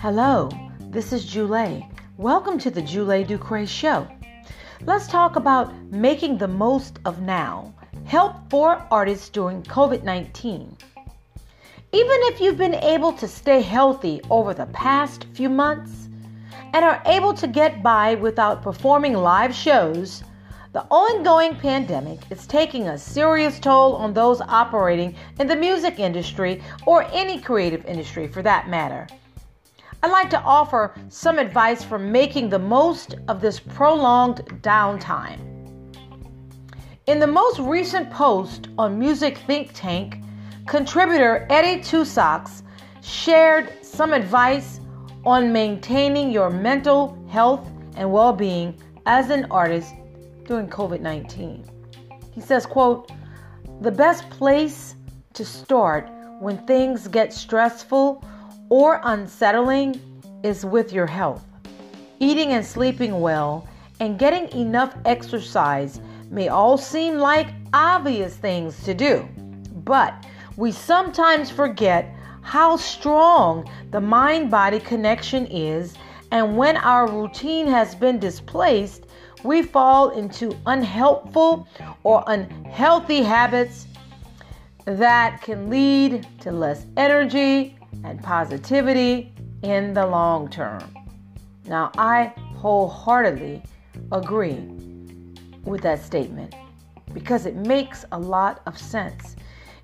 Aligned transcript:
Hello, 0.00 0.48
this 0.88 1.12
is 1.12 1.26
Julie. 1.26 1.86
Welcome 2.16 2.58
to 2.60 2.70
the 2.70 2.80
Julie 2.80 3.22
Ducre 3.22 3.66
Show. 3.66 4.08
Let's 4.86 5.08
talk 5.08 5.36
about 5.36 5.74
making 5.90 6.38
the 6.38 6.48
most 6.48 7.00
of 7.04 7.20
now. 7.20 7.74
Help 8.06 8.48
for 8.48 8.82
artists 8.90 9.28
during 9.28 9.62
COVID 9.64 10.04
19. 10.04 10.78
Even 11.92 12.18
if 12.32 12.40
you've 12.40 12.56
been 12.56 12.76
able 12.76 13.12
to 13.12 13.28
stay 13.28 13.60
healthy 13.60 14.22
over 14.30 14.54
the 14.54 14.66
past 14.66 15.26
few 15.34 15.50
months 15.50 16.08
and 16.72 16.82
are 16.82 17.02
able 17.04 17.34
to 17.34 17.46
get 17.46 17.82
by 17.82 18.14
without 18.14 18.62
performing 18.62 19.12
live 19.12 19.54
shows, 19.54 20.24
the 20.76 20.84
ongoing 20.90 21.54
pandemic 21.56 22.20
is 22.30 22.46
taking 22.46 22.88
a 22.88 22.98
serious 22.98 23.58
toll 23.58 23.96
on 23.96 24.12
those 24.12 24.42
operating 24.42 25.16
in 25.40 25.46
the 25.46 25.56
music 25.56 25.98
industry 25.98 26.62
or 26.84 27.04
any 27.14 27.40
creative 27.40 27.82
industry 27.86 28.28
for 28.28 28.42
that 28.42 28.68
matter. 28.68 29.06
I'd 30.02 30.10
like 30.10 30.28
to 30.28 30.40
offer 30.42 30.94
some 31.08 31.38
advice 31.38 31.82
for 31.82 31.98
making 31.98 32.50
the 32.50 32.58
most 32.58 33.14
of 33.26 33.40
this 33.40 33.58
prolonged 33.58 34.42
downtime. 34.60 35.40
In 37.06 37.20
the 37.20 37.26
most 37.26 37.58
recent 37.58 38.10
post 38.10 38.68
on 38.76 38.98
Music 38.98 39.38
Think 39.46 39.70
Tank, 39.72 40.18
contributor 40.66 41.46
Eddie 41.48 41.80
Tusocks 41.80 42.62
shared 43.00 43.72
some 43.82 44.12
advice 44.12 44.80
on 45.24 45.54
maintaining 45.54 46.30
your 46.30 46.50
mental 46.50 47.16
health 47.30 47.66
and 47.96 48.12
well-being 48.12 48.78
as 49.06 49.30
an 49.30 49.46
artist 49.50 49.94
during 50.46 50.68
COVID-19. 50.68 51.64
He 52.32 52.40
says, 52.40 52.66
quote, 52.66 53.10
"The 53.80 53.90
best 53.90 54.28
place 54.30 54.94
to 55.34 55.44
start 55.44 56.10
when 56.40 56.58
things 56.66 57.08
get 57.08 57.32
stressful 57.32 58.22
or 58.68 59.00
unsettling 59.04 60.00
is 60.42 60.64
with 60.64 60.92
your 60.92 61.06
health. 61.06 61.44
Eating 62.18 62.52
and 62.52 62.64
sleeping 62.64 63.20
well 63.20 63.66
and 64.00 64.18
getting 64.18 64.48
enough 64.58 64.94
exercise 65.04 66.00
may 66.30 66.48
all 66.48 66.76
seem 66.76 67.18
like 67.18 67.48
obvious 67.72 68.36
things 68.36 68.82
to 68.84 68.94
do, 68.94 69.26
but 69.84 70.12
we 70.56 70.72
sometimes 70.72 71.50
forget 71.50 72.14
how 72.42 72.76
strong 72.76 73.68
the 73.90 74.00
mind 74.00 74.50
body 74.50 74.80
connection 74.80 75.46
is, 75.46 75.94
and 76.30 76.56
when 76.56 76.76
our 76.76 77.08
routine 77.08 77.66
has 77.66 77.94
been 77.94 78.18
displaced, 78.18 79.04
we 79.42 79.62
fall 79.62 80.10
into 80.10 80.56
unhelpful 80.66 81.68
or 82.02 82.24
unhealthy 82.26 83.22
habits 83.22 83.86
that 84.84 85.42
can 85.42 85.68
lead 85.68 86.26
to 86.40 86.52
less 86.52 86.86
energy 86.96 87.76
and 88.04 88.22
positivity 88.22 89.32
in 89.62 89.92
the 89.94 90.06
long 90.06 90.48
term. 90.48 90.82
Now, 91.66 91.90
I 91.98 92.32
wholeheartedly 92.56 93.62
agree 94.12 94.60
with 95.64 95.82
that 95.82 96.00
statement 96.00 96.54
because 97.12 97.46
it 97.46 97.56
makes 97.56 98.04
a 98.12 98.18
lot 98.18 98.62
of 98.66 98.78
sense. 98.78 99.36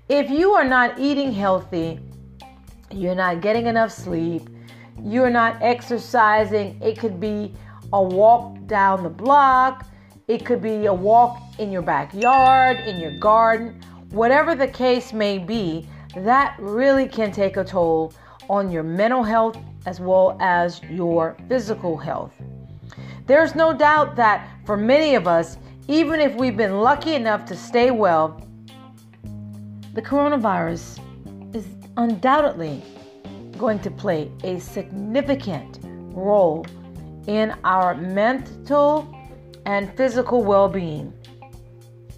If 0.07 0.29
you 0.29 0.51
are 0.51 0.63
not 0.63 0.99
eating 0.99 1.31
healthy, 1.31 1.99
you're 2.91 3.15
not 3.15 3.41
getting 3.41 3.67
enough 3.67 3.91
sleep, 3.91 4.49
you're 5.01 5.29
not 5.29 5.61
exercising, 5.61 6.79
it 6.81 6.99
could 6.99 7.19
be 7.19 7.53
a 7.93 8.01
walk 8.01 8.57
down 8.65 9.03
the 9.03 9.09
block, 9.09 9.85
it 10.27 10.45
could 10.45 10.61
be 10.61 10.87
a 10.87 10.93
walk 10.93 11.39
in 11.59 11.71
your 11.71 11.83
backyard, 11.83 12.79
in 12.87 12.99
your 12.99 13.17
garden, 13.19 13.79
whatever 14.09 14.55
the 14.55 14.67
case 14.67 15.13
may 15.13 15.37
be, 15.37 15.87
that 16.15 16.55
really 16.59 17.07
can 17.07 17.31
take 17.31 17.55
a 17.55 17.63
toll 17.63 18.13
on 18.49 18.71
your 18.71 18.83
mental 18.83 19.23
health 19.23 19.57
as 19.85 19.99
well 19.99 20.37
as 20.39 20.81
your 20.89 21.37
physical 21.47 21.97
health. 21.97 22.33
There's 23.25 23.55
no 23.55 23.73
doubt 23.73 24.15
that 24.15 24.49
for 24.65 24.75
many 24.75 25.15
of 25.15 25.27
us, 25.27 25.57
even 25.87 26.19
if 26.19 26.35
we've 26.35 26.57
been 26.57 26.79
lucky 26.79 27.15
enough 27.15 27.45
to 27.45 27.55
stay 27.55 27.91
well, 27.91 28.41
the 29.93 30.01
coronavirus 30.01 30.99
is 31.55 31.67
undoubtedly 31.97 32.81
going 33.57 33.79
to 33.79 33.91
play 33.91 34.31
a 34.43 34.59
significant 34.59 35.79
role 36.13 36.65
in 37.27 37.55
our 37.63 37.95
mental 37.95 39.13
and 39.65 39.95
physical 39.95 40.43
well 40.43 40.67
being 40.67 41.13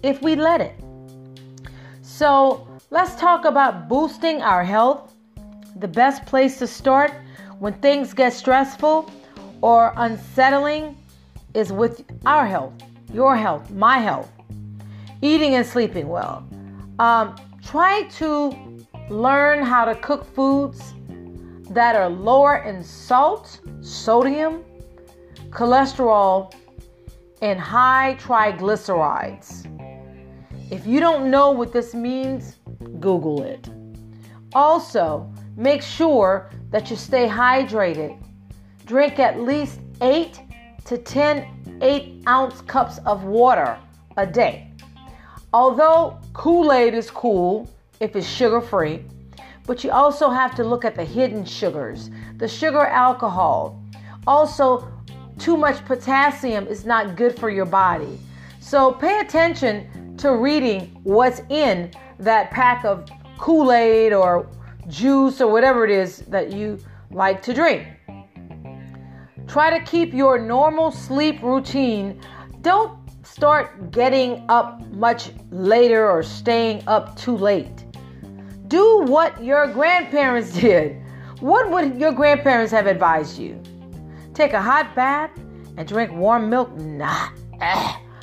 if 0.02 0.22
we 0.22 0.36
let 0.36 0.60
it. 0.60 0.74
So, 2.02 2.66
let's 2.90 3.16
talk 3.16 3.44
about 3.44 3.88
boosting 3.88 4.42
our 4.42 4.64
health. 4.64 5.14
The 5.76 5.88
best 5.88 6.24
place 6.24 6.58
to 6.58 6.66
start 6.66 7.12
when 7.58 7.72
things 7.74 8.14
get 8.14 8.32
stressful 8.32 9.10
or 9.60 9.92
unsettling 9.96 10.96
is 11.54 11.72
with 11.72 12.04
our 12.24 12.46
health, 12.46 12.74
your 13.12 13.36
health, 13.36 13.70
my 13.70 13.98
health, 13.98 14.30
eating 15.22 15.54
and 15.54 15.66
sleeping 15.66 16.08
well. 16.08 16.46
Um, 16.98 17.34
try 17.64 18.04
to 18.18 18.56
learn 19.10 19.62
how 19.62 19.84
to 19.84 19.94
cook 19.96 20.24
foods 20.34 20.94
that 21.70 21.96
are 21.96 22.08
lower 22.08 22.58
in 22.58 22.82
salt, 22.82 23.60
sodium, 23.80 24.64
cholesterol, 25.50 26.52
and 27.42 27.60
high 27.60 28.16
triglycerides. 28.20 29.66
If 30.70 30.86
you 30.86 31.00
don't 31.00 31.30
know 31.30 31.50
what 31.50 31.72
this 31.72 31.94
means, 31.94 32.56
Google 32.98 33.42
it. 33.42 33.68
Also, 34.52 35.30
make 35.56 35.82
sure 35.82 36.50
that 36.70 36.90
you 36.90 36.96
stay 36.96 37.28
hydrated. 37.28 38.18
Drink 38.84 39.18
at 39.18 39.40
least 39.40 39.80
8 40.00 40.40
to 40.86 40.98
10 40.98 41.78
8 41.82 42.22
ounce 42.26 42.62
cups 42.62 42.98
of 43.04 43.24
water 43.24 43.78
a 44.16 44.26
day. 44.26 44.70
Although 45.52 46.18
Kool 46.32 46.72
Aid 46.72 46.94
is 46.94 47.10
cool 47.10 47.68
if 48.00 48.16
it's 48.16 48.26
sugar 48.26 48.60
free, 48.60 49.04
but 49.66 49.82
you 49.84 49.90
also 49.90 50.30
have 50.30 50.54
to 50.54 50.64
look 50.64 50.84
at 50.84 50.94
the 50.94 51.04
hidden 51.04 51.44
sugars, 51.44 52.10
the 52.36 52.48
sugar 52.48 52.86
alcohol. 52.86 53.82
Also, 54.26 54.88
too 55.38 55.52
mm-hmm. 55.52 55.60
much 55.60 55.84
potassium 55.84 56.66
is 56.66 56.84
not 56.84 57.16
good 57.16 57.38
for 57.38 57.50
your 57.50 57.66
body. 57.66 58.18
So 58.60 58.92
pay 58.92 59.20
attention 59.20 60.16
to 60.18 60.34
reading 60.34 60.98
what's 61.04 61.40
in 61.50 61.92
that 62.18 62.50
pack 62.50 62.84
of 62.84 63.08
Kool 63.38 63.72
Aid 63.72 64.12
or 64.12 64.48
juice 64.88 65.40
or 65.40 65.50
whatever 65.52 65.84
it 65.84 65.90
is 65.90 66.18
that 66.28 66.52
you 66.52 66.78
like 67.10 67.42
to 67.42 67.54
drink. 67.54 67.86
Try 69.46 69.78
to 69.78 69.84
keep 69.84 70.12
your 70.12 70.38
normal 70.38 70.90
sleep 70.90 71.42
routine. 71.42 72.20
Don't 72.62 72.98
start 73.24 73.90
getting 73.90 74.44
up 74.48 74.80
much 74.88 75.30
later 75.50 76.10
or 76.10 76.22
staying 76.22 76.82
up 76.86 77.16
too 77.16 77.36
late. 77.36 77.84
Do 78.68 79.02
what 79.02 79.42
your 79.42 79.66
grandparents 79.68 80.52
did. 80.60 81.00
What 81.40 81.70
would 81.70 82.00
your 82.00 82.12
grandparents 82.12 82.72
have 82.72 82.86
advised 82.86 83.38
you? 83.38 83.62
Take 84.36 84.52
a 84.52 84.60
hot 84.60 84.94
bath 84.94 85.30
and 85.78 85.88
drink 85.88 86.12
warm 86.12 86.50
milk? 86.50 86.70
Nah. 86.76 87.30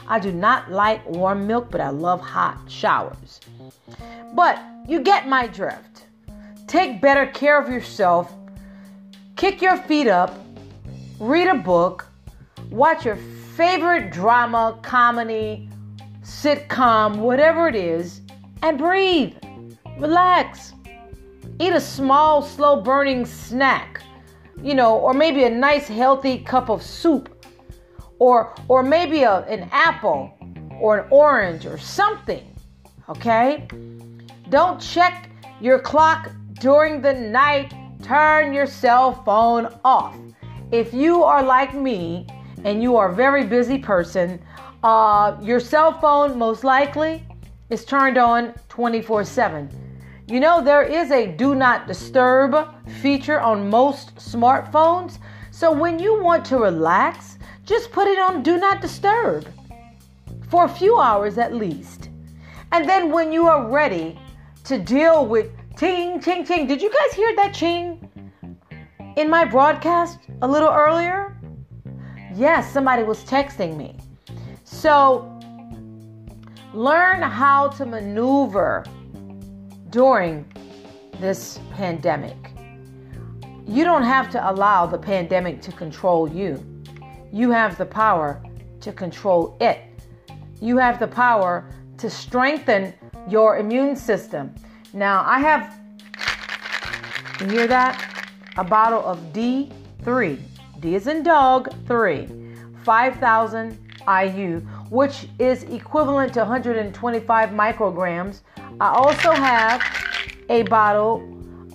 I 0.07 0.19
do 0.21 0.31
not 0.31 0.69
like 0.71 1.03
warm 1.09 1.47
milk, 1.47 1.71
but 1.71 1.81
I 1.81 1.89
love 1.89 2.21
hot 2.21 2.59
showers. 2.69 3.39
But 4.35 4.61
you 4.87 5.01
get 5.01 5.27
my 5.27 5.47
drift. 5.47 6.05
Take 6.67 7.01
better 7.01 7.25
care 7.25 7.59
of 7.59 7.67
yourself. 7.67 8.31
Kick 9.37 9.59
your 9.59 9.75
feet 9.75 10.05
up. 10.05 10.37
Read 11.19 11.47
a 11.47 11.55
book. 11.55 12.05
Watch 12.69 13.05
your 13.05 13.17
favorite 13.57 14.11
drama, 14.11 14.77
comedy, 14.83 15.67
sitcom, 16.21 17.17
whatever 17.17 17.67
it 17.67 17.75
is, 17.75 18.21
and 18.61 18.77
breathe. 18.77 19.33
Relax. 19.97 20.73
Eat 21.59 21.73
a 21.73 21.81
small, 21.81 22.43
slow 22.43 22.79
burning 22.79 23.25
snack, 23.25 24.03
you 24.63 24.73
know, 24.73 24.97
or 24.97 25.13
maybe 25.13 25.43
a 25.43 25.49
nice, 25.49 25.87
healthy 25.87 26.39
cup 26.39 26.69
of 26.69 26.81
soup, 26.81 27.45
or, 28.17 28.55
or 28.69 28.81
maybe 28.81 29.23
a, 29.23 29.39
an 29.47 29.67
apple 29.71 30.33
or 30.79 30.99
an 30.99 31.07
orange 31.11 31.65
or 31.65 31.77
something. 31.77 32.47
Okay? 33.09 33.67
Don't 34.49 34.79
check 34.79 35.29
your 35.59 35.79
clock 35.79 36.31
during 36.53 37.01
the 37.01 37.13
night. 37.13 37.73
Turn 38.01 38.53
your 38.53 38.67
cell 38.67 39.21
phone 39.23 39.67
off. 39.83 40.15
If 40.71 40.93
you 40.93 41.23
are 41.23 41.43
like 41.43 41.73
me 41.73 42.25
and 42.63 42.81
you 42.81 42.95
are 42.95 43.09
a 43.09 43.15
very 43.15 43.45
busy 43.45 43.77
person, 43.77 44.41
uh, 44.83 45.37
your 45.41 45.59
cell 45.59 45.99
phone 45.99 46.37
most 46.37 46.63
likely 46.63 47.23
is 47.69 47.83
turned 47.83 48.17
on 48.17 48.53
24 48.69 49.25
7. 49.25 49.82
You 50.27 50.39
know, 50.39 50.63
there 50.63 50.83
is 50.83 51.11
a 51.11 51.27
do 51.27 51.55
not 51.55 51.87
disturb 51.87 52.55
feature 53.01 53.39
on 53.39 53.69
most 53.69 54.15
smartphones. 54.15 55.19
So 55.51 55.71
when 55.71 55.99
you 55.99 56.23
want 56.23 56.45
to 56.45 56.57
relax, 56.57 57.37
just 57.65 57.91
put 57.91 58.07
it 58.07 58.19
on 58.19 58.43
do 58.43 58.57
not 58.57 58.81
disturb 58.81 59.47
for 60.49 60.65
a 60.65 60.69
few 60.69 60.99
hours 60.99 61.37
at 61.37 61.53
least. 61.53 62.09
And 62.71 62.87
then 62.87 63.11
when 63.11 63.31
you 63.31 63.47
are 63.47 63.69
ready 63.69 64.19
to 64.65 64.79
deal 64.79 65.25
with 65.25 65.51
Ching, 65.77 66.21
ching, 66.21 66.45
ching. 66.45 66.67
Did 66.67 66.83
you 66.83 66.89
guys 66.89 67.15
hear 67.15 67.35
that 67.35 67.51
ching 67.53 68.09
in 69.17 69.27
my 69.27 69.43
broadcast 69.43 70.19
a 70.43 70.47
little 70.47 70.69
earlier? 70.69 71.35
Yes, 72.35 72.71
somebody 72.71 73.01
was 73.01 73.23
texting 73.25 73.75
me. 73.75 73.97
So, 74.63 75.27
learn 76.73 77.23
how 77.23 77.69
to 77.69 77.85
maneuver 77.87 78.85
during 79.93 80.43
this 81.19 81.59
pandemic. 81.71 82.35
You 83.67 83.83
don't 83.83 84.01
have 84.01 84.27
to 84.31 84.51
allow 84.51 84.87
the 84.87 84.97
pandemic 84.97 85.61
to 85.61 85.71
control 85.71 86.27
you. 86.27 86.65
You 87.31 87.51
have 87.51 87.77
the 87.77 87.85
power 87.85 88.41
to 88.81 88.91
control 88.91 89.55
it. 89.61 89.81
You 90.59 90.77
have 90.77 90.99
the 90.99 91.07
power 91.07 91.69
to 91.99 92.09
strengthen 92.09 92.95
your 93.29 93.59
immune 93.59 93.95
system. 93.95 94.55
Now, 94.93 95.23
I 95.27 95.39
have, 95.39 95.79
you 97.39 97.47
hear 97.49 97.67
that? 97.67 98.27
A 98.57 98.63
bottle 98.63 99.05
of 99.05 99.19
D3. 99.31 100.39
D 100.79 100.95
is 100.95 101.05
in 101.05 101.21
dog, 101.21 101.71
3. 101.85 102.27
5,000 102.83 103.77
IU, 104.07 104.59
which 104.89 105.27
is 105.37 105.63
equivalent 105.63 106.33
to 106.33 106.39
125 106.39 107.49
micrograms. 107.49 108.41
I 108.79 108.87
also 108.89 109.31
have 109.31 109.81
a 110.49 110.63
bottle 110.63 111.21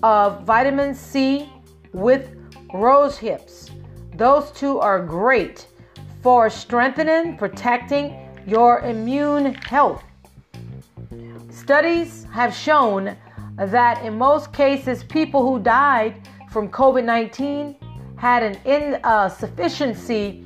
of 0.03 0.43
vitamin 0.45 0.95
C 0.95 1.49
with 1.93 2.35
rose 2.75 3.17
hips. 3.17 3.71
Those 4.17 4.51
two 4.51 4.81
are 4.81 5.01
great 5.01 5.67
for 6.23 6.51
strengthening, 6.51 7.37
protecting 7.37 8.17
your 8.47 8.81
immune 8.81 9.55
health. 9.55 10.03
Studies 11.51 12.27
have 12.33 12.53
shown 12.53 13.17
that 13.57 14.05
in 14.05 14.19
most 14.19 14.53
cases, 14.53 15.05
people 15.05 15.43
who 15.43 15.63
died 15.63 16.29
from 16.51 16.69
COVID 16.69 17.05
19 17.05 17.77
had 18.17 18.43
an 18.43 18.57
insufficiency 18.65 20.45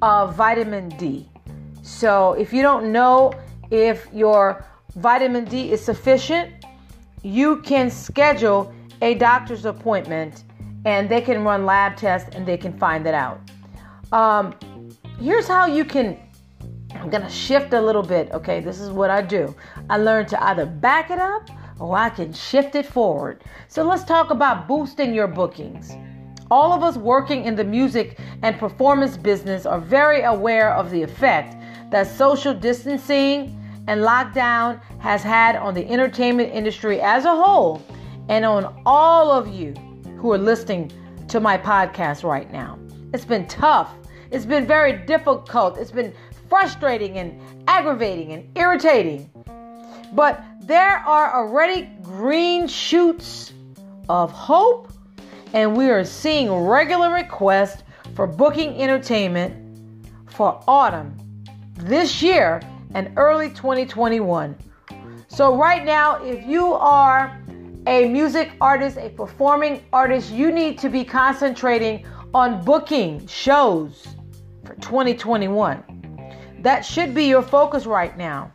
uh, 0.00 0.22
of 0.22 0.34
vitamin 0.34 0.88
D. 0.90 1.28
So, 1.82 2.32
if 2.32 2.52
you 2.52 2.62
don't 2.62 2.90
know 2.92 3.32
if 3.70 4.08
your 4.12 4.64
vitamin 4.96 5.44
D 5.44 5.72
is 5.72 5.84
sufficient, 5.84 6.52
you 7.22 7.62
can 7.62 7.90
schedule 7.90 8.72
a 9.00 9.14
doctor's 9.14 9.64
appointment 9.64 10.44
and 10.84 11.08
they 11.08 11.20
can 11.20 11.44
run 11.44 11.64
lab 11.64 11.96
tests 11.96 12.34
and 12.34 12.46
they 12.46 12.56
can 12.56 12.76
find 12.78 13.06
that 13.06 13.14
out. 13.14 13.40
Um, 14.12 14.54
here's 15.18 15.48
how 15.48 15.66
you 15.66 15.84
can 15.84 16.18
I'm 16.94 17.10
to 17.10 17.28
shift 17.28 17.72
a 17.72 17.80
little 17.80 18.02
bit. 18.02 18.30
Okay, 18.32 18.60
this 18.60 18.78
is 18.78 18.90
what 18.90 19.10
I 19.10 19.22
do. 19.22 19.54
I 19.88 19.96
learn 19.96 20.26
to 20.26 20.44
either 20.44 20.66
back 20.66 21.10
it 21.10 21.18
up 21.18 21.48
or 21.80 21.96
I 21.96 22.10
can 22.10 22.32
shift 22.32 22.74
it 22.74 22.86
forward. 22.86 23.42
So 23.68 23.82
let's 23.82 24.04
talk 24.04 24.30
about 24.30 24.68
boosting 24.68 25.14
your 25.14 25.26
bookings. 25.26 25.92
All 26.50 26.72
of 26.72 26.82
us 26.82 26.96
working 26.96 27.44
in 27.44 27.56
the 27.56 27.64
music 27.64 28.18
and 28.42 28.58
performance 28.58 29.16
business 29.16 29.64
are 29.64 29.80
very 29.80 30.22
aware 30.22 30.74
of 30.74 30.90
the 30.90 31.02
effect 31.02 31.56
that 31.90 32.06
social 32.06 32.52
distancing 32.52 33.58
and 33.86 34.00
lockdown 34.02 34.80
has 34.98 35.22
had 35.22 35.56
on 35.56 35.74
the 35.74 35.88
entertainment 35.88 36.52
industry 36.52 37.00
as 37.00 37.24
a 37.24 37.34
whole 37.34 37.82
and 38.28 38.44
on 38.44 38.82
all 38.86 39.30
of 39.30 39.48
you 39.48 39.74
who 40.18 40.32
are 40.32 40.38
listening 40.38 40.90
to 41.28 41.40
my 41.40 41.58
podcast 41.58 42.22
right 42.22 42.50
now. 42.52 42.78
It's 43.12 43.24
been 43.24 43.46
tough. 43.46 43.92
It's 44.30 44.46
been 44.46 44.66
very 44.66 44.92
difficult. 44.92 45.76
It's 45.78 45.90
been 45.90 46.14
frustrating 46.48 47.18
and 47.18 47.40
aggravating 47.68 48.32
and 48.32 48.56
irritating. 48.56 49.30
But 50.12 50.44
there 50.60 50.98
are 50.98 51.34
already 51.34 51.88
green 52.02 52.68
shoots 52.68 53.52
of 54.08 54.30
hope, 54.30 54.92
and 55.52 55.76
we 55.76 55.90
are 55.90 56.04
seeing 56.04 56.52
regular 56.52 57.12
requests 57.12 57.82
for 58.14 58.26
booking 58.26 58.80
entertainment 58.80 59.56
for 60.26 60.62
autumn 60.66 61.16
this 61.76 62.22
year 62.22 62.60
and 62.94 63.12
early 63.16 63.48
2021. 63.50 64.56
So, 65.28 65.56
right 65.56 65.84
now, 65.84 66.22
if 66.22 66.46
you 66.46 66.74
are 66.74 67.40
a 67.86 68.08
music 68.08 68.52
artist, 68.60 68.98
a 68.98 69.08
performing 69.08 69.82
artist, 69.92 70.30
you 70.30 70.52
need 70.52 70.78
to 70.78 70.88
be 70.88 71.04
concentrating 71.04 72.06
on 72.34 72.64
booking 72.64 73.26
shows 73.26 74.08
for 74.64 74.74
2021. 74.76 75.82
That 76.60 76.84
should 76.84 77.14
be 77.14 77.24
your 77.24 77.42
focus 77.42 77.86
right 77.86 78.16
now. 78.16 78.54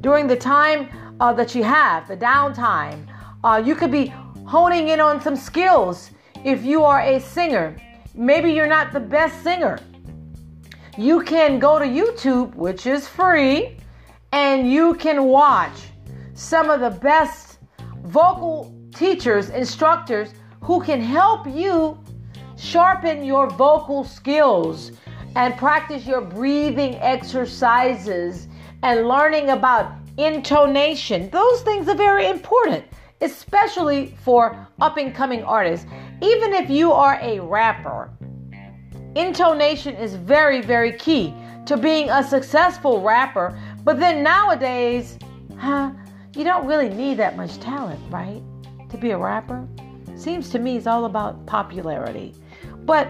During 0.00 0.26
the 0.26 0.36
time 0.36 0.88
uh, 1.20 1.32
that 1.32 1.54
you 1.54 1.64
have, 1.64 2.06
the 2.06 2.16
downtime, 2.16 3.06
uh, 3.42 3.62
you 3.64 3.74
could 3.74 3.90
be 3.90 4.06
honing 4.46 4.88
in 4.88 5.00
on 5.00 5.20
some 5.20 5.36
skills. 5.36 6.10
If 6.44 6.64
you 6.64 6.84
are 6.84 7.00
a 7.00 7.20
singer, 7.20 7.76
maybe 8.14 8.52
you're 8.52 8.66
not 8.66 8.92
the 8.92 9.00
best 9.00 9.42
singer. 9.42 9.78
You 10.98 11.22
can 11.22 11.58
go 11.58 11.78
to 11.78 11.84
YouTube, 11.84 12.54
which 12.54 12.86
is 12.86 13.06
free, 13.06 13.76
and 14.32 14.70
you 14.70 14.94
can 14.94 15.24
watch 15.24 15.72
some 16.34 16.68
of 16.68 16.80
the 16.80 16.90
best 16.90 17.58
vocal 18.04 18.74
teachers, 18.94 19.50
instructors 19.50 20.34
who 20.60 20.82
can 20.82 21.00
help 21.00 21.46
you 21.46 21.98
sharpen 22.56 23.24
your 23.24 23.48
vocal 23.50 24.04
skills 24.04 24.92
and 25.36 25.56
practice 25.56 26.06
your 26.06 26.20
breathing 26.20 26.96
exercises 26.96 28.48
and 28.82 29.06
learning 29.06 29.50
about 29.50 29.92
intonation. 30.18 31.30
Those 31.30 31.62
things 31.62 31.88
are 31.88 31.94
very 31.94 32.26
important, 32.26 32.84
especially 33.20 34.16
for 34.22 34.66
up 34.80 34.96
and 34.96 35.14
coming 35.14 35.44
artists. 35.44 35.86
Even 36.20 36.52
if 36.52 36.68
you 36.68 36.92
are 36.92 37.18
a 37.22 37.38
rapper, 37.40 38.10
intonation 39.14 39.94
is 39.96 40.14
very, 40.14 40.60
very 40.60 40.92
key 40.92 41.34
to 41.66 41.76
being 41.76 42.10
a 42.10 42.22
successful 42.22 43.00
rapper. 43.00 43.58
But 43.84 43.98
then 43.98 44.22
nowadays, 44.22 45.18
huh, 45.58 45.92
you 46.34 46.44
don't 46.44 46.66
really 46.66 46.88
need 46.88 47.16
that 47.18 47.36
much 47.36 47.58
talent, 47.58 48.00
right? 48.10 48.42
To 48.90 48.96
be 48.96 49.10
a 49.10 49.18
rapper. 49.18 49.66
Seems 50.16 50.50
to 50.50 50.58
me 50.58 50.76
it's 50.76 50.86
all 50.86 51.04
about 51.04 51.46
popularity. 51.46 52.34
But 52.84 53.08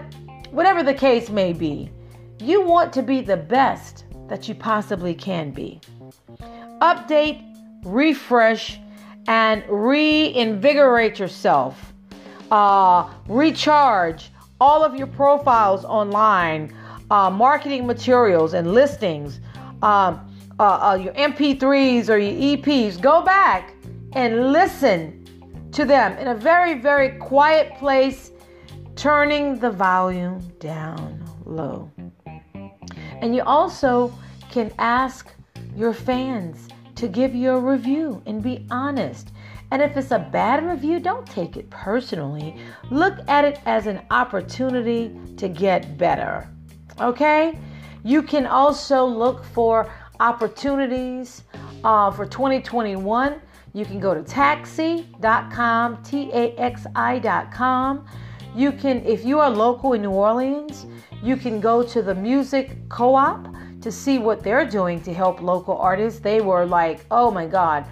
whatever 0.51 0.83
the 0.83 0.93
case 0.93 1.29
may 1.29 1.53
be, 1.53 1.89
you 2.39 2.61
want 2.61 2.93
to 2.93 3.03
be 3.03 3.21
the 3.21 3.37
best 3.37 4.05
that 4.27 4.47
you 4.47 4.55
possibly 4.55 5.13
can 5.13 5.51
be. 5.51 5.81
Update, 6.81 7.43
refresh, 7.83 8.79
and 9.27 9.63
reinvigorate 9.67 11.19
yourself. 11.19 11.93
Uh, 12.49 13.09
recharge 13.27 14.31
all 14.61 14.85
of 14.85 14.95
your 14.95 15.07
profiles 15.07 15.83
online, 15.83 16.71
uh, 17.09 17.31
marketing 17.31 17.87
materials 17.87 18.53
and 18.53 18.73
listings, 18.73 19.39
um, 19.81 20.21
uh, 20.59 20.91
uh, 20.91 20.99
your 21.01 21.13
MP3s 21.13 22.07
or 22.09 22.19
your 22.19 22.57
EPs. 22.57 23.01
Go 23.01 23.23
back 23.23 23.73
and 24.13 24.53
listen 24.53 25.17
to 25.71 25.83
them 25.83 26.15
in 26.19 26.27
a 26.27 26.35
very, 26.35 26.75
very 26.75 27.17
quiet 27.17 27.75
place, 27.79 28.31
turning 28.95 29.57
the 29.57 29.71
volume 29.71 30.39
down 30.59 31.25
low. 31.43 31.91
And 33.21 33.35
you 33.35 33.41
also 33.41 34.13
can 34.51 34.71
ask 34.77 35.33
your 35.75 35.93
fans 35.93 36.67
to 36.95 37.07
give 37.07 37.33
you 37.33 37.51
a 37.51 37.59
review 37.59 38.21
and 38.27 38.43
be 38.43 38.67
honest. 38.69 39.31
And 39.71 39.81
if 39.81 39.95
it's 39.95 40.11
a 40.11 40.19
bad 40.19 40.65
review, 40.65 40.99
don't 40.99 41.25
take 41.25 41.55
it 41.55 41.69
personally. 41.69 42.57
Look 42.89 43.17
at 43.27 43.45
it 43.45 43.59
as 43.65 43.87
an 43.87 44.01
opportunity 44.11 45.17
to 45.37 45.47
get 45.47 45.97
better. 45.97 46.49
Okay? 46.99 47.57
You 48.03 48.21
can 48.21 48.45
also 48.45 49.05
look 49.05 49.45
for 49.45 49.91
opportunities 50.19 51.43
uh, 51.83 52.11
for 52.11 52.25
2021. 52.25 53.41
You 53.73 53.85
can 53.85 53.99
go 53.99 54.13
to 54.13 54.21
taxi.com, 54.21 56.03
T 56.03 56.29
A 56.33 56.53
X 56.57 56.85
I.com. 56.93 58.05
You 58.53 58.73
can, 58.73 59.05
if 59.05 59.23
you 59.23 59.39
are 59.39 59.49
local 59.49 59.93
in 59.93 60.01
New 60.01 60.11
Orleans, 60.11 60.85
you 61.23 61.37
can 61.37 61.61
go 61.61 61.81
to 61.83 62.01
the 62.01 62.13
Music 62.13 62.77
Co 62.89 63.15
op 63.15 63.47
to 63.81 63.91
see 63.91 64.19
what 64.19 64.43
they're 64.43 64.65
doing 64.65 65.01
to 65.03 65.13
help 65.13 65.41
local 65.41 65.77
artists. 65.77 66.19
They 66.19 66.41
were 66.41 66.65
like, 66.65 67.05
oh 67.09 67.31
my 67.31 67.47
God. 67.47 67.85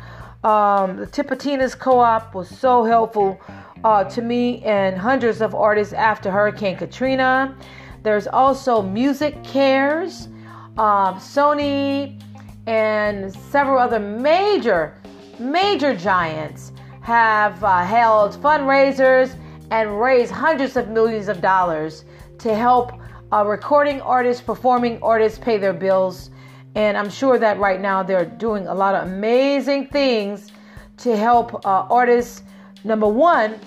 Um, 0.44 0.96
the 0.96 1.06
Tipitina's 1.06 1.76
Co 1.76 2.00
op 2.00 2.34
was 2.34 2.48
so 2.48 2.86
helpful 2.86 3.40
uh, 3.84 4.06
to 4.06 4.22
me 4.22 4.64
and 4.64 4.98
hundreds 4.98 5.42
of 5.42 5.54
artists 5.54 5.94
after 5.94 6.32
Hurricane 6.32 6.78
Katrina. 6.78 7.56
There's 8.04 8.26
also 8.26 8.82
MusiCares, 8.82 10.34
uh, 10.78 11.14
Sony, 11.16 12.22
and 12.68 13.34
several 13.34 13.80
other 13.80 14.00
major, 14.00 14.96
major 15.40 15.94
giants 15.94 16.72
have 17.02 17.62
uh, 17.62 17.84
held 17.84 18.36
fundraisers 18.36 19.36
and 19.72 20.00
raised 20.00 20.32
hundreds 20.32 20.78
of 20.78 20.88
millions 20.88 21.28
of 21.28 21.42
dollars 21.42 22.06
to 22.38 22.56
help 22.56 22.94
uh, 23.34 23.46
recording 23.46 24.00
artists, 24.02 24.42
performing 24.42 25.02
artists 25.02 25.38
pay 25.38 25.58
their 25.58 25.74
bills. 25.74 26.30
And 26.76 26.98
I'm 26.98 27.10
sure 27.10 27.38
that 27.40 27.60
right 27.60 27.82
now 27.82 28.04
they're 28.04 28.26
doing 28.26 28.68
a 28.68 28.74
lot 28.74 28.96
of 28.96 29.08
amazing 29.08 29.88
things 29.88 30.52
to 30.98 31.16
help 31.16 31.66
uh, 31.66 31.88
artists 31.90 32.44
Number 32.84 33.08
one, 33.08 33.60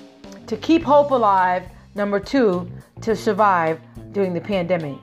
to 0.47 0.57
keep 0.57 0.83
hope 0.83 1.11
alive. 1.11 1.65
Number 1.95 2.19
two, 2.19 2.71
to 3.03 3.15
survive 3.15 3.79
during 4.13 4.33
the 4.33 4.41
pandemic. 4.41 4.97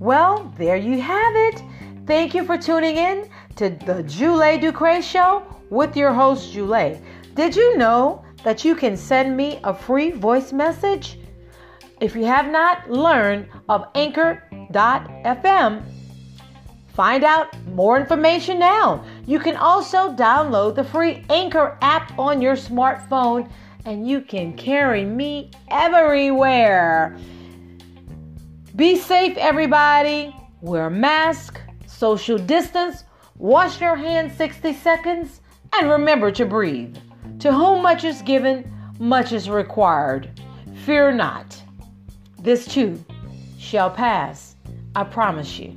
Well, 0.00 0.52
there 0.58 0.76
you 0.76 1.00
have 1.00 1.36
it. 1.36 1.62
Thank 2.06 2.34
you 2.34 2.44
for 2.44 2.58
tuning 2.58 2.96
in 2.96 3.28
to 3.56 3.70
the 3.70 4.02
Jule 4.02 4.58
Ducre 4.58 5.00
Show 5.00 5.44
with 5.70 5.96
your 5.96 6.12
host, 6.12 6.52
Jule. 6.52 7.00
Did 7.34 7.54
you 7.54 7.78
know 7.78 8.24
that 8.42 8.64
you 8.64 8.74
can 8.74 8.96
send 8.96 9.36
me 9.36 9.60
a 9.62 9.72
free 9.72 10.10
voice 10.10 10.52
message? 10.52 11.20
If 12.00 12.16
you 12.16 12.24
have 12.24 12.50
not 12.50 12.90
learned 12.90 13.46
of 13.68 13.86
Anchor.fm, 13.94 15.82
find 16.94 17.24
out 17.24 17.54
more 17.68 17.98
information 17.98 18.58
now. 18.58 19.04
You 19.26 19.38
can 19.40 19.56
also 19.56 20.14
download 20.14 20.76
the 20.76 20.84
free 20.84 21.24
Anchor 21.28 21.76
app 21.82 22.16
on 22.18 22.40
your 22.40 22.54
smartphone 22.54 23.50
and 23.84 24.08
you 24.08 24.20
can 24.20 24.56
carry 24.56 25.04
me 25.04 25.50
everywhere. 25.68 27.18
Be 28.76 28.96
safe, 28.96 29.36
everybody. 29.36 30.34
Wear 30.60 30.86
a 30.86 30.90
mask, 30.90 31.60
social 31.86 32.38
distance, 32.38 33.04
wash 33.36 33.80
your 33.80 33.96
hands 33.96 34.36
60 34.36 34.72
seconds, 34.72 35.40
and 35.74 35.90
remember 35.90 36.30
to 36.32 36.46
breathe. 36.46 36.96
To 37.40 37.52
whom 37.52 37.82
much 37.82 38.04
is 38.04 38.22
given, 38.22 38.72
much 38.98 39.32
is 39.32 39.50
required. 39.50 40.40
Fear 40.84 41.12
not. 41.12 41.60
This 42.40 42.66
too 42.66 43.04
shall 43.58 43.90
pass, 43.90 44.56
I 44.94 45.04
promise 45.04 45.58
you. 45.58 45.76